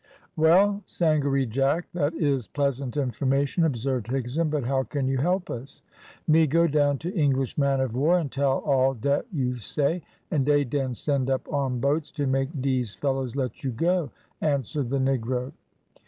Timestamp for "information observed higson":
2.97-4.49